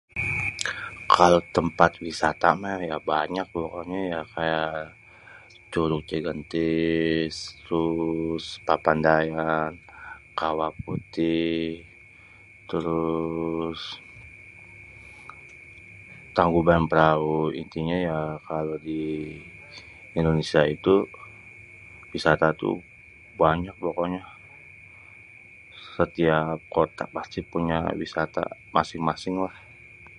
[1.15, 3.45] Kalo tempat wisata mah ya banyak.
[3.55, 4.73] Pokoknya ya kayak
[5.71, 9.71] Curug Cigentis, terus Papandayan,
[10.39, 11.63] Kawah Putih,
[12.69, 13.79] terus
[16.37, 17.37] Tangkuban Perahu.
[17.61, 19.03] Intinya ya kalo di
[20.19, 20.95] Indonesia itu
[22.13, 22.77] wisata tuh
[23.41, 24.21] banyak pokoknya.
[25.95, 28.43] Setiap kota pasti punya wisata
[28.75, 29.55] masing-masinglah.